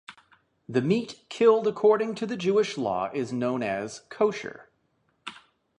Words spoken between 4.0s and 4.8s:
kosher.